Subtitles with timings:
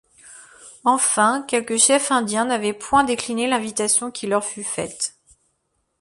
[0.83, 5.15] Enfin, quelques chefs indiens n’avaient point décliné l’invitation qui leur fut faite.